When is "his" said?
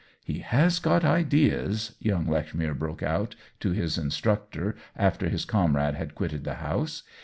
3.69-3.99, 5.29-5.45